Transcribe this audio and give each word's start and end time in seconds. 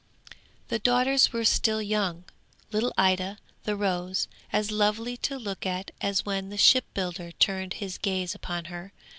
'The 0.69 0.79
daughters 0.79 1.31
were 1.31 1.43
still 1.45 1.79
young. 1.79 2.23
Little 2.71 2.91
Ida, 2.97 3.37
the 3.65 3.75
rose, 3.75 4.27
as 4.51 4.71
lovely 4.71 5.15
to 5.17 5.37
look 5.37 5.63
at 5.63 5.91
as 6.01 6.25
when 6.25 6.49
the 6.49 6.57
shipbuilder 6.57 7.33
turned 7.33 7.73
his 7.75 7.99
gaze 7.99 8.33
upon 8.33 8.65
her. 8.65 8.93